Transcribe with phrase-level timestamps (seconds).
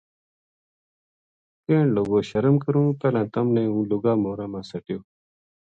[1.65, 4.99] کہن لگو شرم کروں پہلاں تَم نے ہوں لُگا مورا ما سَٹیو